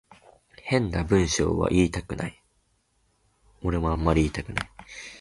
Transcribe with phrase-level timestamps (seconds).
[0.63, 2.41] 変な文章は言いたくない